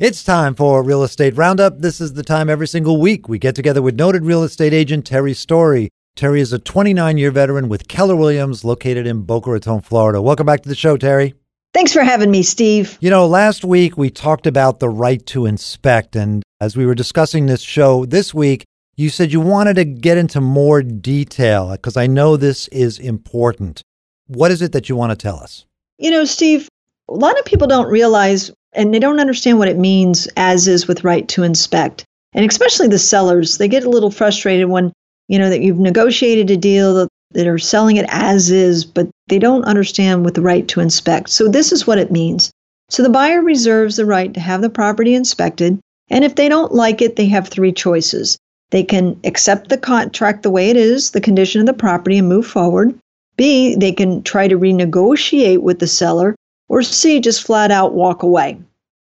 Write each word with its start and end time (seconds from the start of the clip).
It's 0.00 0.24
time 0.24 0.54
for 0.54 0.82
Real 0.82 1.02
Estate 1.02 1.36
Roundup. 1.36 1.80
This 1.80 2.00
is 2.00 2.14
the 2.14 2.22
time 2.22 2.48
every 2.48 2.66
single 2.66 2.98
week 2.98 3.28
we 3.28 3.38
get 3.38 3.54
together 3.54 3.82
with 3.82 3.96
noted 3.96 4.24
real 4.24 4.42
estate 4.42 4.72
agent 4.72 5.04
Terry 5.04 5.34
Story. 5.34 5.90
Terry 6.16 6.40
is 6.40 6.54
a 6.54 6.58
29 6.58 7.18
year 7.18 7.30
veteran 7.30 7.68
with 7.68 7.86
Keller 7.86 8.16
Williams 8.16 8.64
located 8.64 9.06
in 9.06 9.24
Boca 9.24 9.50
Raton, 9.50 9.82
Florida. 9.82 10.22
Welcome 10.22 10.46
back 10.46 10.62
to 10.62 10.70
the 10.70 10.74
show, 10.74 10.96
Terry. 10.96 11.34
Thanks 11.74 11.92
for 11.92 12.02
having 12.02 12.30
me, 12.30 12.42
Steve. 12.42 12.96
You 13.02 13.10
know, 13.10 13.26
last 13.26 13.62
week 13.62 13.98
we 13.98 14.08
talked 14.08 14.46
about 14.46 14.80
the 14.80 14.88
right 14.88 15.24
to 15.26 15.44
inspect. 15.44 16.16
And 16.16 16.42
as 16.62 16.78
we 16.78 16.86
were 16.86 16.94
discussing 16.94 17.44
this 17.44 17.60
show 17.60 18.06
this 18.06 18.32
week, 18.32 18.64
you 18.96 19.10
said 19.10 19.30
you 19.30 19.42
wanted 19.42 19.74
to 19.74 19.84
get 19.84 20.16
into 20.16 20.40
more 20.40 20.82
detail 20.82 21.72
because 21.72 21.98
I 21.98 22.06
know 22.06 22.38
this 22.38 22.68
is 22.68 22.98
important. 22.98 23.82
What 24.28 24.50
is 24.50 24.62
it 24.62 24.72
that 24.72 24.88
you 24.88 24.96
want 24.96 25.10
to 25.10 25.16
tell 25.16 25.36
us? 25.36 25.66
You 25.98 26.10
know, 26.10 26.24
Steve, 26.24 26.70
a 27.06 27.12
lot 27.12 27.38
of 27.38 27.44
people 27.44 27.66
don't 27.66 27.90
realize 27.90 28.50
and 28.72 28.94
they 28.94 28.98
don't 28.98 29.20
understand 29.20 29.58
what 29.58 29.68
it 29.68 29.78
means 29.78 30.28
as 30.36 30.68
is 30.68 30.86
with 30.86 31.04
right 31.04 31.26
to 31.28 31.42
inspect. 31.42 32.04
And 32.32 32.48
especially 32.48 32.88
the 32.88 32.98
sellers, 32.98 33.58
they 33.58 33.68
get 33.68 33.84
a 33.84 33.90
little 33.90 34.10
frustrated 34.10 34.68
when, 34.68 34.92
you 35.28 35.38
know, 35.38 35.50
that 35.50 35.62
you've 35.62 35.78
negotiated 35.78 36.50
a 36.50 36.56
deal 36.56 37.08
that 37.32 37.46
are 37.46 37.58
selling 37.58 37.96
it 37.96 38.06
as 38.08 38.50
is, 38.50 38.84
but 38.84 39.08
they 39.28 39.38
don't 39.38 39.64
understand 39.64 40.24
what 40.24 40.34
the 40.34 40.42
right 40.42 40.66
to 40.68 40.80
inspect. 40.80 41.30
So 41.30 41.48
this 41.48 41.72
is 41.72 41.86
what 41.86 41.98
it 41.98 42.10
means. 42.10 42.50
So 42.88 43.02
the 43.02 43.08
buyer 43.08 43.40
reserves 43.40 43.96
the 43.96 44.06
right 44.06 44.32
to 44.34 44.40
have 44.40 44.62
the 44.62 44.70
property 44.70 45.14
inspected, 45.14 45.78
and 46.08 46.24
if 46.24 46.34
they 46.34 46.48
don't 46.48 46.72
like 46.72 47.00
it, 47.00 47.14
they 47.14 47.26
have 47.26 47.46
three 47.46 47.72
choices. 47.72 48.36
They 48.70 48.82
can 48.82 49.18
accept 49.24 49.68
the 49.68 49.78
contract 49.78 50.42
the 50.42 50.50
way 50.50 50.70
it 50.70 50.76
is, 50.76 51.12
the 51.12 51.20
condition 51.20 51.60
of 51.60 51.66
the 51.66 51.72
property, 51.72 52.18
and 52.18 52.28
move 52.28 52.46
forward. 52.46 52.98
B, 53.36 53.76
they 53.76 53.92
can 53.92 54.22
try 54.22 54.48
to 54.48 54.58
renegotiate 54.58 55.62
with 55.62 55.78
the 55.78 55.86
seller 55.86 56.34
or 56.70 56.82
C, 56.82 57.20
just 57.20 57.42
flat 57.42 57.70
out 57.70 57.94
walk 57.94 58.22
away. 58.22 58.56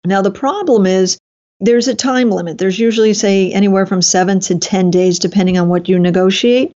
Now, 0.05 0.21
the 0.21 0.31
problem 0.31 0.85
is 0.85 1.17
there's 1.59 1.87
a 1.87 1.95
time 1.95 2.29
limit. 2.29 2.59
There's 2.59 2.79
usually, 2.79 3.13
say, 3.15 3.51
anywhere 3.51 3.87
from 3.87 4.01
seven 4.01 4.39
to 4.41 4.57
10 4.57 4.91
days, 4.91 5.17
depending 5.17 5.57
on 5.57 5.67
what 5.67 5.89
you 5.89 5.97
negotiate, 5.97 6.71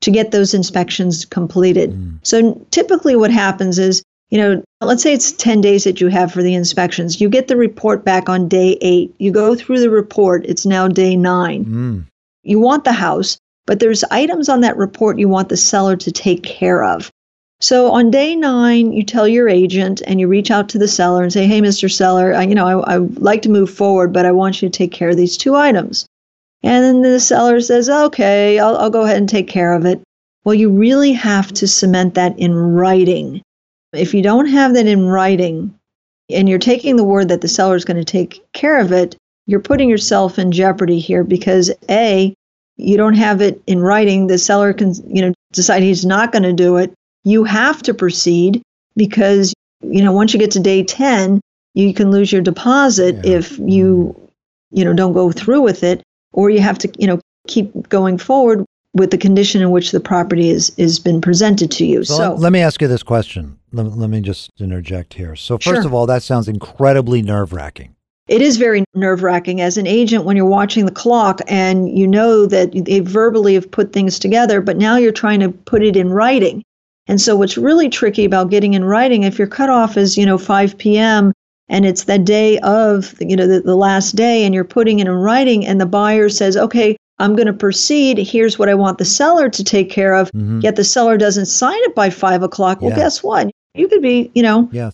to 0.00 0.10
get 0.10 0.32
those 0.32 0.52
inspections 0.52 1.24
completed. 1.24 1.92
Mm. 1.92 2.18
So 2.22 2.60
typically, 2.72 3.14
what 3.14 3.30
happens 3.30 3.78
is, 3.78 4.02
you 4.30 4.38
know, 4.38 4.62
let's 4.80 5.04
say 5.04 5.14
it's 5.14 5.30
10 5.30 5.60
days 5.60 5.84
that 5.84 6.00
you 6.00 6.08
have 6.08 6.32
for 6.32 6.42
the 6.42 6.54
inspections. 6.54 7.20
You 7.20 7.28
get 7.28 7.46
the 7.46 7.56
report 7.56 8.04
back 8.04 8.28
on 8.28 8.48
day 8.48 8.76
eight. 8.80 9.14
You 9.18 9.30
go 9.30 9.54
through 9.54 9.78
the 9.78 9.90
report, 9.90 10.44
it's 10.46 10.66
now 10.66 10.88
day 10.88 11.14
nine. 11.14 11.64
Mm. 11.64 12.04
You 12.42 12.58
want 12.58 12.82
the 12.82 12.92
house, 12.92 13.38
but 13.66 13.78
there's 13.78 14.02
items 14.10 14.48
on 14.48 14.62
that 14.62 14.76
report 14.76 15.20
you 15.20 15.28
want 15.28 15.48
the 15.48 15.56
seller 15.56 15.96
to 15.96 16.10
take 16.10 16.42
care 16.42 16.82
of. 16.82 17.12
So 17.64 17.92
on 17.92 18.10
day 18.10 18.36
nine, 18.36 18.92
you 18.92 19.02
tell 19.02 19.26
your 19.26 19.48
agent 19.48 20.02
and 20.06 20.20
you 20.20 20.28
reach 20.28 20.50
out 20.50 20.68
to 20.68 20.78
the 20.78 20.86
seller 20.86 21.22
and 21.22 21.32
say, 21.32 21.46
"Hey, 21.46 21.62
Mr. 21.62 21.90
Seller, 21.90 22.34
I, 22.34 22.42
you 22.42 22.54
know, 22.54 22.66
I, 22.66 22.96
I 22.96 22.98
would 22.98 23.22
like 23.22 23.40
to 23.40 23.48
move 23.48 23.70
forward, 23.70 24.12
but 24.12 24.26
I 24.26 24.32
want 24.32 24.60
you 24.60 24.68
to 24.68 24.78
take 24.78 24.92
care 24.92 25.08
of 25.08 25.16
these 25.16 25.38
two 25.38 25.54
items." 25.56 26.04
And 26.62 26.84
then 26.84 27.00
the 27.00 27.18
seller 27.18 27.62
says, 27.62 27.88
"Okay, 27.88 28.58
I'll, 28.58 28.76
I'll 28.76 28.90
go 28.90 29.04
ahead 29.04 29.16
and 29.16 29.26
take 29.26 29.48
care 29.48 29.72
of 29.72 29.86
it." 29.86 30.02
Well, 30.44 30.54
you 30.54 30.68
really 30.68 31.14
have 31.14 31.54
to 31.54 31.66
cement 31.66 32.12
that 32.16 32.38
in 32.38 32.54
writing. 32.54 33.40
If 33.94 34.12
you 34.12 34.20
don't 34.20 34.48
have 34.48 34.74
that 34.74 34.86
in 34.86 35.06
writing, 35.06 35.74
and 36.28 36.50
you're 36.50 36.58
taking 36.58 36.96
the 36.96 37.02
word 37.02 37.28
that 37.28 37.40
the 37.40 37.48
seller 37.48 37.76
is 37.76 37.86
going 37.86 37.96
to 37.96 38.04
take 38.04 38.44
care 38.52 38.78
of 38.78 38.92
it, 38.92 39.16
you're 39.46 39.58
putting 39.58 39.88
yourself 39.88 40.38
in 40.38 40.52
jeopardy 40.52 40.98
here 40.98 41.24
because 41.24 41.72
a 41.88 42.34
you 42.76 42.98
don't 42.98 43.14
have 43.14 43.40
it 43.40 43.62
in 43.66 43.80
writing. 43.80 44.26
The 44.26 44.36
seller 44.36 44.74
can, 44.74 44.92
you 45.08 45.22
know, 45.22 45.32
decide 45.54 45.82
he's 45.82 46.04
not 46.04 46.30
going 46.30 46.42
to 46.42 46.52
do 46.52 46.76
it 46.76 46.92
you 47.24 47.44
have 47.44 47.82
to 47.82 47.94
proceed 47.94 48.62
because 48.96 49.52
you 49.82 50.02
know 50.02 50.12
once 50.12 50.32
you 50.32 50.38
get 50.38 50.50
to 50.52 50.60
day 50.60 50.82
10 50.82 51.40
you 51.74 51.92
can 51.92 52.10
lose 52.10 52.32
your 52.32 52.42
deposit 52.42 53.16
yeah. 53.16 53.38
if 53.38 53.58
you 53.58 54.14
mm-hmm. 54.16 54.78
you 54.78 54.84
know 54.84 54.92
don't 54.92 55.12
go 55.12 55.32
through 55.32 55.60
with 55.60 55.82
it 55.82 56.02
or 56.32 56.50
you 56.50 56.60
have 56.60 56.78
to 56.78 56.92
you 56.98 57.06
know 57.06 57.20
keep 57.48 57.88
going 57.88 58.16
forward 58.18 58.64
with 58.94 59.10
the 59.10 59.18
condition 59.18 59.60
in 59.60 59.70
which 59.70 59.90
the 59.90 60.00
property 60.00 60.50
is 60.50 60.70
is 60.76 60.98
been 60.98 61.20
presented 61.20 61.70
to 61.70 61.84
you 61.84 62.04
so, 62.04 62.16
so 62.16 62.34
let, 62.34 62.52
me 62.52 62.60
ask 62.60 62.80
you 62.80 62.88
this 62.88 63.02
question 63.02 63.58
let, 63.72 63.86
let 63.96 64.10
me 64.10 64.20
just 64.20 64.50
interject 64.58 65.14
here 65.14 65.34
so 65.34 65.56
first 65.56 65.64
sure. 65.64 65.86
of 65.86 65.92
all 65.92 66.06
that 66.06 66.22
sounds 66.22 66.48
incredibly 66.48 67.20
nerve-wracking 67.20 67.94
it 68.26 68.40
is 68.40 68.56
very 68.56 68.84
nerve 68.94 69.22
wracking 69.22 69.60
as 69.60 69.76
an 69.76 69.86
agent 69.86 70.24
when 70.24 70.34
you're 70.34 70.46
watching 70.46 70.86
the 70.86 70.92
clock 70.92 71.42
and 71.46 71.96
you 71.96 72.06
know 72.06 72.46
that 72.46 72.72
they 72.72 73.00
verbally 73.00 73.52
have 73.52 73.70
put 73.70 73.92
things 73.92 74.18
together, 74.18 74.62
but 74.62 74.78
now 74.78 74.96
you're 74.96 75.12
trying 75.12 75.40
to 75.40 75.50
put 75.50 75.82
it 75.82 75.94
in 75.94 76.08
writing. 76.08 76.64
And 77.06 77.20
so 77.20 77.36
what's 77.36 77.58
really 77.58 77.88
tricky 77.88 78.24
about 78.24 78.50
getting 78.50 78.74
in 78.74 78.84
writing, 78.84 79.24
if 79.24 79.38
your 79.38 79.48
cutoff 79.48 79.96
is, 79.96 80.16
you 80.16 80.24
know, 80.24 80.38
5 80.38 80.78
p.m. 80.78 81.32
and 81.68 81.84
it's 81.84 82.04
the 82.04 82.18
day 82.18 82.58
of, 82.60 83.14
you 83.20 83.36
know, 83.36 83.46
the, 83.46 83.60
the 83.60 83.76
last 83.76 84.16
day 84.16 84.44
and 84.44 84.54
you're 84.54 84.64
putting 84.64 85.00
it 85.00 85.06
in 85.06 85.12
writing 85.12 85.66
and 85.66 85.80
the 85.80 85.86
buyer 85.86 86.28
says, 86.28 86.56
okay, 86.56 86.96
I'm 87.18 87.36
going 87.36 87.46
to 87.46 87.52
proceed. 87.52 88.18
Here's 88.18 88.58
what 88.58 88.68
I 88.68 88.74
want 88.74 88.98
the 88.98 89.04
seller 89.04 89.48
to 89.48 89.64
take 89.64 89.90
care 89.90 90.14
of. 90.14 90.32
Mm-hmm. 90.32 90.60
Yet 90.60 90.76
the 90.76 90.84
seller 90.84 91.16
doesn't 91.16 91.46
sign 91.46 91.78
it 91.82 91.94
by 91.94 92.10
five 92.10 92.42
o'clock. 92.42 92.80
Well, 92.80 92.90
yeah. 92.90 92.96
guess 92.96 93.22
what? 93.22 93.50
You 93.74 93.88
could 93.88 94.02
be, 94.02 94.30
you 94.34 94.42
know. 94.42 94.68
Yeah. 94.72 94.90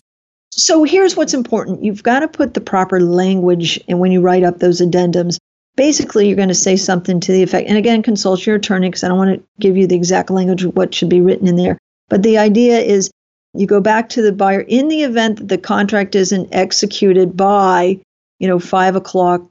So 0.51 0.83
here's 0.83 1.15
what's 1.15 1.33
important. 1.33 1.83
You've 1.83 2.03
got 2.03 2.19
to 2.19 2.27
put 2.27 2.53
the 2.53 2.61
proper 2.61 2.99
language 2.99 3.79
and 3.87 3.99
when 3.99 4.11
you 4.11 4.21
write 4.21 4.43
up 4.43 4.59
those 4.59 4.81
addendums. 4.81 5.37
Basically, 5.77 6.27
you're 6.27 6.35
going 6.35 6.49
to 6.49 6.53
say 6.53 6.75
something 6.75 7.21
to 7.21 7.31
the 7.31 7.41
effect, 7.41 7.69
and 7.69 7.77
again, 7.77 8.03
consult 8.03 8.45
your 8.45 8.57
attorney 8.57 8.89
because 8.89 9.05
I 9.05 9.07
don't 9.07 9.17
want 9.17 9.39
to 9.39 9.43
give 9.61 9.77
you 9.77 9.87
the 9.87 9.95
exact 9.95 10.29
language 10.29 10.65
of 10.65 10.75
what 10.75 10.93
should 10.93 11.07
be 11.07 11.21
written 11.21 11.47
in 11.47 11.55
there. 11.55 11.77
But 12.11 12.23
the 12.23 12.37
idea 12.37 12.77
is 12.77 13.09
you 13.53 13.65
go 13.65 13.79
back 13.79 14.09
to 14.09 14.21
the 14.21 14.33
buyer 14.33 14.59
in 14.59 14.89
the 14.89 15.03
event 15.03 15.37
that 15.37 15.47
the 15.47 15.57
contract 15.57 16.13
isn't 16.13 16.53
executed 16.53 17.37
by, 17.37 18.01
you 18.37 18.49
know, 18.49 18.59
five 18.59 18.97
o'clock, 18.97 19.41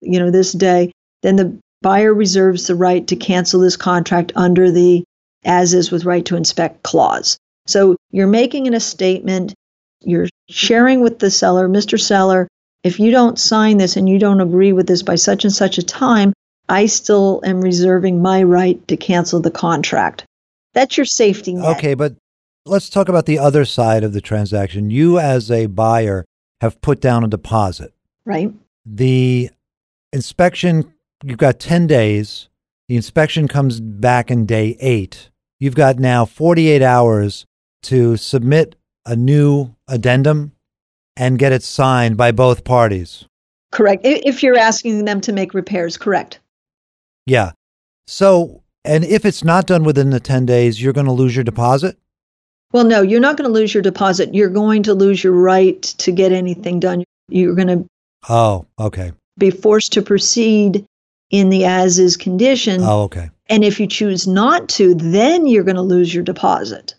you 0.00 0.18
know, 0.18 0.30
this 0.30 0.52
day, 0.52 0.92
then 1.22 1.36
the 1.36 1.58
buyer 1.82 2.14
reserves 2.14 2.66
the 2.66 2.74
right 2.74 3.06
to 3.06 3.16
cancel 3.16 3.60
this 3.60 3.76
contract 3.76 4.32
under 4.34 4.70
the 4.70 5.04
as 5.44 5.74
is 5.74 5.90
with 5.90 6.06
right 6.06 6.24
to 6.24 6.36
inspect 6.36 6.82
clause. 6.82 7.36
So 7.66 7.96
you're 8.10 8.26
making 8.26 8.72
a 8.72 8.80
statement, 8.80 9.52
you're 10.00 10.28
sharing 10.48 11.02
with 11.02 11.18
the 11.18 11.30
seller, 11.30 11.68
Mr. 11.68 12.00
Seller, 12.00 12.48
if 12.82 12.98
you 12.98 13.10
don't 13.10 13.38
sign 13.38 13.76
this 13.76 13.94
and 13.94 14.08
you 14.08 14.18
don't 14.18 14.40
agree 14.40 14.72
with 14.72 14.86
this 14.86 15.02
by 15.02 15.16
such 15.16 15.44
and 15.44 15.52
such 15.52 15.76
a 15.76 15.82
time, 15.82 16.32
I 16.66 16.86
still 16.86 17.42
am 17.44 17.60
reserving 17.60 18.22
my 18.22 18.42
right 18.42 18.86
to 18.88 18.96
cancel 18.96 19.40
the 19.40 19.50
contract. 19.50 20.24
That's 20.76 20.98
your 20.98 21.06
safety 21.06 21.54
net. 21.54 21.78
Okay, 21.78 21.94
but 21.94 22.16
let's 22.66 22.90
talk 22.90 23.08
about 23.08 23.24
the 23.24 23.38
other 23.38 23.64
side 23.64 24.04
of 24.04 24.12
the 24.12 24.20
transaction. 24.20 24.90
You, 24.90 25.18
as 25.18 25.50
a 25.50 25.66
buyer, 25.66 26.26
have 26.60 26.82
put 26.82 27.00
down 27.00 27.24
a 27.24 27.28
deposit. 27.28 27.94
Right. 28.26 28.52
The 28.84 29.48
inspection, 30.12 30.92
you've 31.24 31.38
got 31.38 31.58
10 31.58 31.86
days. 31.86 32.50
The 32.88 32.96
inspection 32.96 33.48
comes 33.48 33.80
back 33.80 34.30
in 34.30 34.44
day 34.44 34.76
eight. 34.78 35.30
You've 35.58 35.74
got 35.74 35.98
now 35.98 36.26
48 36.26 36.82
hours 36.82 37.46
to 37.84 38.18
submit 38.18 38.76
a 39.06 39.16
new 39.16 39.74
addendum 39.88 40.52
and 41.16 41.38
get 41.38 41.52
it 41.52 41.62
signed 41.62 42.18
by 42.18 42.32
both 42.32 42.64
parties. 42.64 43.24
Correct. 43.72 44.02
If 44.04 44.42
you're 44.42 44.58
asking 44.58 45.06
them 45.06 45.22
to 45.22 45.32
make 45.32 45.54
repairs, 45.54 45.96
correct. 45.96 46.40
Yeah. 47.24 47.52
So 48.06 48.62
and 48.86 49.04
if 49.04 49.24
it's 49.24 49.44
not 49.44 49.66
done 49.66 49.84
within 49.84 50.10
the 50.10 50.20
10 50.20 50.46
days, 50.46 50.80
you're 50.80 50.92
going 50.92 51.06
to 51.06 51.12
lose 51.12 51.34
your 51.36 51.44
deposit? 51.44 51.96
Well, 52.72 52.84
no, 52.84 53.02
you're 53.02 53.20
not 53.20 53.36
going 53.36 53.48
to 53.48 53.52
lose 53.54 53.72
your 53.72 53.82
deposit. 53.82 54.34
You're 54.34 54.48
going 54.50 54.82
to 54.84 54.94
lose 54.94 55.22
your 55.22 55.32
right 55.32 55.80
to 55.82 56.12
get 56.12 56.32
anything 56.32 56.80
done. 56.80 57.04
You're 57.28 57.54
going 57.54 57.68
to 57.68 57.86
Oh, 58.28 58.66
okay. 58.78 59.12
be 59.38 59.50
forced 59.50 59.92
to 59.94 60.02
proceed 60.02 60.84
in 61.30 61.50
the 61.50 61.64
as 61.64 61.98
is 61.98 62.16
condition. 62.16 62.80
Oh, 62.82 63.02
okay. 63.02 63.30
And 63.48 63.64
if 63.64 63.78
you 63.78 63.86
choose 63.86 64.26
not 64.26 64.68
to, 64.70 64.94
then 64.94 65.46
you're 65.46 65.64
going 65.64 65.76
to 65.76 65.82
lose 65.82 66.12
your 66.14 66.24
deposit. 66.24 66.94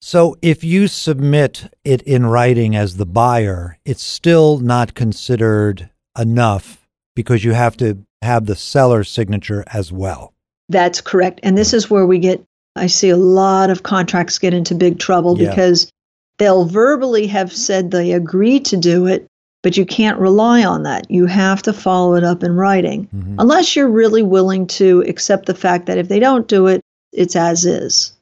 So 0.00 0.36
if 0.42 0.64
you 0.64 0.88
submit 0.88 1.72
it 1.84 2.02
in 2.02 2.26
writing 2.26 2.74
as 2.76 2.96
the 2.96 3.06
buyer, 3.06 3.78
it's 3.84 4.02
still 4.02 4.58
not 4.58 4.94
considered 4.94 5.90
enough 6.18 6.86
because 7.14 7.44
you 7.44 7.52
have 7.52 7.76
to 7.78 7.98
have 8.20 8.46
the 8.46 8.56
seller's 8.56 9.08
signature 9.10 9.64
as 9.72 9.92
well. 9.92 10.32
That's 10.68 11.00
correct. 11.00 11.40
And 11.42 11.56
this 11.56 11.72
is 11.74 11.90
where 11.90 12.06
we 12.06 12.18
get, 12.18 12.42
I 12.76 12.86
see 12.86 13.10
a 13.10 13.16
lot 13.16 13.70
of 13.70 13.82
contracts 13.82 14.38
get 14.38 14.54
into 14.54 14.74
big 14.74 14.98
trouble 14.98 15.38
yeah. 15.38 15.50
because 15.50 15.90
they'll 16.38 16.64
verbally 16.64 17.26
have 17.26 17.52
said 17.52 17.90
they 17.90 18.12
agree 18.12 18.60
to 18.60 18.76
do 18.76 19.06
it, 19.06 19.26
but 19.62 19.76
you 19.76 19.84
can't 19.84 20.18
rely 20.18 20.64
on 20.64 20.82
that. 20.84 21.10
You 21.10 21.26
have 21.26 21.62
to 21.62 21.72
follow 21.72 22.14
it 22.14 22.24
up 22.24 22.42
in 22.42 22.54
writing, 22.54 23.08
mm-hmm. 23.14 23.36
unless 23.38 23.76
you're 23.76 23.88
really 23.88 24.22
willing 24.22 24.66
to 24.68 25.02
accept 25.02 25.46
the 25.46 25.54
fact 25.54 25.86
that 25.86 25.98
if 25.98 26.08
they 26.08 26.18
don't 26.18 26.48
do 26.48 26.66
it, 26.66 26.80
it's 27.12 27.36
as 27.36 27.64
is. 27.64 28.12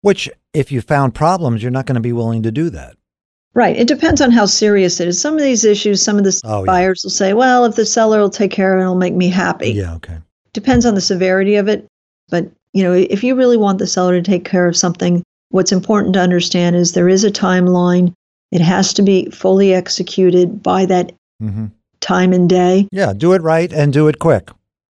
Which, 0.00 0.30
if 0.54 0.72
you 0.72 0.80
found 0.80 1.14
problems, 1.14 1.62
you're 1.62 1.70
not 1.70 1.86
going 1.86 1.96
to 1.96 2.00
be 2.00 2.12
willing 2.12 2.42
to 2.44 2.50
do 2.50 2.70
that. 2.70 2.96
Right. 3.52 3.76
It 3.76 3.88
depends 3.88 4.20
on 4.20 4.30
how 4.30 4.46
serious 4.46 5.00
it 5.00 5.08
is. 5.08 5.20
Some 5.20 5.34
of 5.34 5.42
these 5.42 5.64
issues, 5.64 6.00
some 6.00 6.18
of 6.18 6.24
the 6.24 6.40
oh, 6.44 6.64
buyers 6.64 7.02
yeah. 7.02 7.06
will 7.06 7.10
say, 7.10 7.34
well, 7.34 7.64
if 7.64 7.74
the 7.74 7.84
seller 7.84 8.20
will 8.20 8.30
take 8.30 8.52
care 8.52 8.74
of 8.74 8.80
it, 8.80 8.82
it'll 8.84 8.94
make 8.94 9.14
me 9.14 9.28
happy. 9.28 9.72
Yeah, 9.72 9.94
okay. 9.96 10.18
Depends 10.52 10.84
on 10.86 10.94
the 10.94 11.00
severity 11.00 11.56
of 11.56 11.68
it. 11.68 11.86
But, 12.28 12.50
you 12.72 12.82
know, 12.82 12.92
if 12.92 13.24
you 13.24 13.34
really 13.34 13.56
want 13.56 13.78
the 13.78 13.86
seller 13.86 14.14
to 14.14 14.22
take 14.22 14.44
care 14.44 14.66
of 14.66 14.76
something, 14.76 15.22
what's 15.50 15.72
important 15.72 16.14
to 16.14 16.20
understand 16.20 16.76
is 16.76 16.92
there 16.92 17.08
is 17.08 17.24
a 17.24 17.30
timeline. 17.30 18.12
It 18.52 18.60
has 18.60 18.92
to 18.94 19.02
be 19.02 19.30
fully 19.30 19.74
executed 19.74 20.62
by 20.62 20.86
that 20.86 21.12
mm-hmm. 21.42 21.66
time 22.00 22.32
and 22.32 22.48
day. 22.48 22.88
Yeah, 22.92 23.12
do 23.12 23.32
it 23.32 23.42
right 23.42 23.72
and 23.72 23.92
do 23.92 24.08
it 24.08 24.18
quick. 24.18 24.50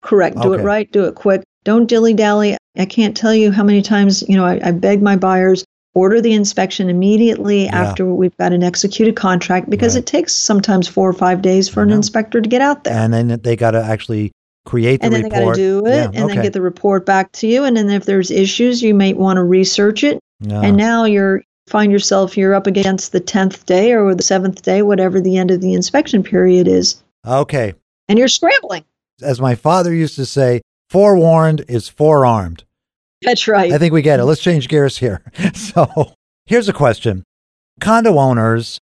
Correct. 0.02 0.36
Do 0.40 0.52
Okay. 0.52 0.62
it 0.62 0.64
right. 0.64 0.90
Do 0.92 1.04
it 1.04 1.14
quick. 1.14 1.42
Don't 1.64 1.86
dilly 1.86 2.14
dally. 2.14 2.56
I 2.76 2.86
can't 2.86 3.16
tell 3.16 3.34
you 3.34 3.52
how 3.52 3.62
many 3.62 3.82
times, 3.82 4.22
you 4.28 4.36
know, 4.36 4.44
I, 4.44 4.60
I 4.64 4.70
beg 4.72 5.02
my 5.02 5.16
buyers 5.16 5.64
order 5.94 6.20
the 6.22 6.32
inspection 6.32 6.88
immediately 6.88 7.64
Yeah. 7.64 7.82
after 7.82 8.06
we've 8.06 8.36
got 8.38 8.52
an 8.52 8.62
executed 8.62 9.14
contract 9.14 9.68
because 9.68 9.94
Right. 9.94 10.02
it 10.02 10.06
takes 10.06 10.34
sometimes 10.34 10.88
four 10.88 11.08
or 11.08 11.12
five 11.12 11.42
days 11.42 11.68
for 11.68 11.82
an 11.82 11.90
inspector 11.90 12.40
to 12.40 12.48
get 12.48 12.62
out 12.62 12.84
there. 12.84 12.94
And 12.94 13.12
then 13.12 13.40
they 13.42 13.56
got 13.56 13.72
to 13.72 13.82
actually 13.82 14.32
create 14.64 15.00
the 15.00 15.06
and 15.06 15.14
then 15.14 15.24
report. 15.24 15.40
they 15.40 15.44
got 15.44 15.54
to 15.54 15.60
do 15.60 15.86
it 15.86 15.90
Yeah, 15.90 16.04
and 16.06 16.16
okay. 16.24 16.34
then 16.34 16.42
get 16.42 16.52
the 16.52 16.60
report 16.62 17.04
back 17.06 17.32
to 17.32 17.46
you. 17.46 17.64
And 17.64 17.76
then 17.76 17.90
if 17.90 18.04
there's 18.04 18.30
issues, 18.30 18.82
you 18.82 18.94
might 18.94 19.16
want 19.16 19.36
to 19.36 19.42
research 19.44 20.04
it. 20.04 20.18
Yeah. 20.40 20.60
And 20.60 20.76
now 20.76 21.04
you're 21.04 21.42
find 21.68 21.92
yourself 21.92 22.36
you're 22.36 22.54
up 22.54 22.66
against 22.66 23.12
the 23.12 23.20
10th 23.20 23.64
day 23.66 23.92
or 23.92 24.14
the 24.14 24.22
7th 24.22 24.62
day, 24.62 24.82
whatever 24.82 25.20
the 25.20 25.36
end 25.38 25.50
of 25.50 25.60
the 25.60 25.72
inspection 25.74 26.22
period 26.22 26.66
is. 26.68 27.02
okay. 27.26 27.74
And 28.08 28.18
you're 28.18 28.28
scrambling. 28.28 28.84
As 29.22 29.40
my 29.40 29.54
father 29.54 29.94
used 29.94 30.16
to 30.16 30.26
say, 30.26 30.60
forewarned 30.90 31.64
is 31.68 31.88
forearmed. 31.88 32.64
That's 33.22 33.46
right. 33.46 33.72
I 33.72 33.78
think 33.78 33.94
we 33.94 34.02
get 34.02 34.18
it. 34.20 34.24
Let's 34.24 34.42
change 34.42 34.68
gears 34.68 34.98
here. 34.98 35.22
So 35.54 36.12
here's 36.46 36.68
a 36.68 36.72
question 36.72 37.22
Condo 37.80 38.18
owners 38.18 38.78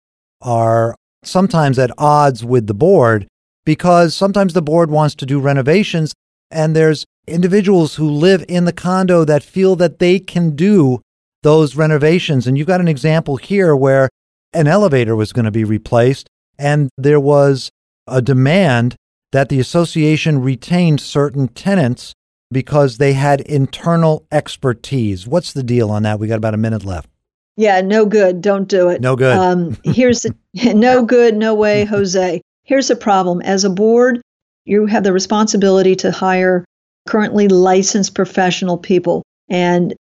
are 0.43 0.97
sometimes 1.23 1.79
at 1.79 1.91
odds 1.97 2.45
with 2.45 2.67
the 2.67 2.75
board 2.75 3.27
because 3.65 4.15
sometimes 4.15 4.53
the 4.53 4.63
board 4.63 4.91
wants 4.91 5.15
to 5.17 5.27
do 5.27 5.41
renovations, 5.41 6.15
and 6.51 6.75
there's 6.75 7.05
individuals 7.27 7.95
who 7.97 8.09
live 8.09 8.45
in 8.49 8.65
the 8.65 8.73
condo 8.73 9.25
that 9.25 9.43
feel 9.43 9.77
that 9.77 9.99
they 9.99 10.19
can 10.19 10.55
do 10.55 11.01
those 11.43 11.77
renovations. 11.77 12.47
And 12.47 12.57
you've 12.57 12.67
got 12.67 12.81
an 12.81 12.89
example 12.89 13.37
here 13.37 13.75
where 13.75 14.09
an 14.53 14.67
elevator 14.67 15.17
was 15.17 15.33
going 15.33 15.45
to 15.45 15.51
be 15.51 15.65
replaced, 15.65 16.29
and 16.59 16.91
there 16.97 17.21
was 17.21 17.71
a 18.07 18.21
demand 18.21 18.97
that 19.33 19.49
the 19.49 19.59
association 19.59 20.41
retained 20.41 21.01
certain 21.01 21.49
tenants 21.49 22.15
because 22.53 22.99
they 22.99 23.15
had 23.15 23.41
internal 23.41 24.25
expertise. 24.31 25.27
What's 25.27 25.53
the 25.53 25.63
deal 25.63 25.91
on 25.91 26.05
that? 26.05 26.21
We 26.21 26.29
got 26.29 26.37
about 26.37 26.55
a 26.55 26.59
minute 26.59 26.85
left. 26.85 27.09
Yeah, 27.57 27.81
no 27.81 28.07
good. 28.07 28.41
Don't 28.41 28.69
do 28.69 28.89
it. 28.89 29.01
No 29.01 29.17
good. 29.17 29.37
Um, 29.37 29.77
here's 29.85 30.23
the, 30.23 30.35
no 30.75 31.05
good, 31.05 31.37
no 31.37 31.55
way, 31.55 31.85
Jose. 31.85 32.41
Here's 32.65 32.89
the 32.89 32.97
problem. 32.97 33.43
As 33.43 33.65
a 33.65 33.71
board, 33.71 34.21
you 34.65 34.87
have 34.87 35.05
the 35.05 35.13
responsibility 35.13 35.95
to 35.97 36.11
hire 36.11 36.65
currently 37.07 37.49
licensed 37.49 38.15
professional 38.15 38.79
people, 38.79 39.23
and 39.49 39.95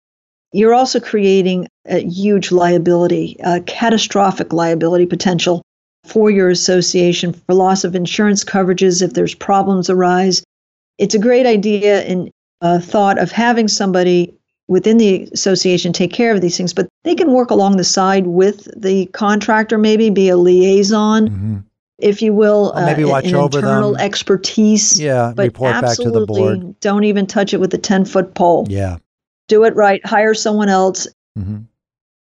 you're 0.53 0.75
also 0.75 1.01
creating 1.01 1.67
a 1.87 1.99
huge 1.99 2.53
liability, 2.53 3.37
a 3.43 3.61
catastrophic 3.63 4.53
liability 4.53 5.07
potential 5.07 5.63
for 6.05 6.31
your 6.31 6.51
association 6.51 7.33
for 7.33 7.55
loss 7.55 7.85
of 7.85 7.95
insurance 7.95 8.45
coverages 8.45 9.03
if 9.03 9.15
there's 9.15 9.35
problems 9.35 9.91
arise. 9.91 10.45
It's 10.99 11.15
a 11.15 11.19
great 11.19 11.47
idea 11.47 12.03
and 12.03 12.31
uh, 12.61 12.79
thought 12.79 13.19
of 13.19 13.33
having 13.33 13.67
somebody 13.67 14.35
within 14.69 14.99
the 14.99 15.29
association 15.33 15.93
take 15.93 16.13
care 16.13 16.33
of 16.33 16.41
these 16.41 16.57
things, 16.57 16.73
but 16.73 16.89
they 17.03 17.15
can 17.15 17.33
work 17.33 17.51
along 17.51 17.77
the 17.77 17.85
side 17.85 18.27
with 18.27 18.69
the 18.81 19.07
contractor, 19.07 19.79
maybe 19.79 20.11
be 20.11 20.29
a 20.29 20.37
liaison, 20.37 21.29
Mhm. 21.29 21.65
If 22.03 22.21
you 22.23 22.33
will, 22.33 22.73
Or 22.75 22.85
maybe 22.85 23.05
uh, 23.05 23.09
watch 23.09 23.27
an 23.27 23.35
over 23.37 23.59
internal 23.59 23.93
them. 23.93 24.01
expertise. 24.01 25.01
Yeah, 25.01 25.33
But 25.35 25.45
report 25.45 25.81
back 25.81 25.97
to 25.97 26.11
the 26.11 26.27
board. 26.27 26.79
don't 26.81 27.05
even 27.05 27.27
touch 27.27 27.55
it 27.55 27.61
with 27.61 27.73
a 27.75 27.79
10 27.79 28.05
foot 28.05 28.35
pole. 28.35 28.67
Yeah. 28.69 28.97
Do 29.49 29.65
it 29.65 29.75
right. 29.77 30.05
Hire 30.07 30.35
someone 30.35 30.69
else. 30.69 31.07
hmm 31.37 31.59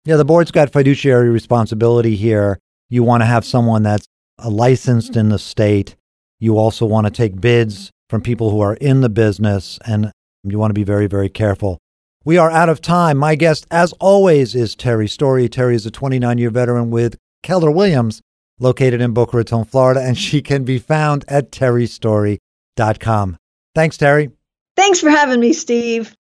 Yeah, 0.05 0.17
the 0.17 0.25
board's 0.25 0.50
got 0.50 0.73
fiduciary 0.73 1.29
responsibility 1.31 2.17
here. 2.17 2.59
You 2.91 3.03
want 3.03 3.23
to 3.23 3.26
have 3.26 3.44
someone 3.44 3.82
that's 3.82 4.06
uh, 4.43 4.50
licensed 4.50 5.17
in 5.17 5.29
the 5.31 5.38
state. 5.38 5.97
You 6.41 6.59
also 6.59 6.85
want 6.87 7.06
to 7.06 7.11
take 7.11 7.41
bids 7.41 7.91
from 8.11 8.20
people 8.20 8.50
who 8.50 8.61
are 8.61 8.75
in 8.75 9.00
the 9.00 9.09
business, 9.09 9.79
and 9.87 10.12
you 10.44 10.59
want 10.59 10.70
to 10.70 10.75
be 10.75 10.85
very, 10.85 11.06
very 11.06 11.29
careful. 11.31 11.79
We 12.25 12.37
are 12.38 12.50
out 12.50 12.69
of 12.69 12.81
time. 12.81 13.17
My 13.19 13.35
guest, 13.35 13.67
as 13.70 13.93
always, 13.94 14.55
is 14.55 14.75
Terry 14.75 15.09
Story. 15.09 15.49
Terry 15.49 15.75
is 15.75 15.87
a 15.87 15.91
29 15.91 16.38
year 16.38 16.50
veteran 16.50 16.91
with 16.91 17.17
Keller 17.43 17.70
Williams, 17.70 18.20
located 18.59 19.01
in 19.01 19.12
Boca 19.12 19.37
Raton, 19.37 19.65
Florida, 19.65 20.01
and 20.01 20.17
she 20.17 20.43
can 20.43 20.65
be 20.65 20.79
found 20.79 21.25
at 21.29 21.51
terrystory.com. 21.51 23.37
Thanks, 23.75 23.97
Terry. 23.97 24.31
Thanks 24.77 25.01
for 25.01 25.11
having 25.11 25.41
me, 25.41 25.53
Steve. 25.53 26.15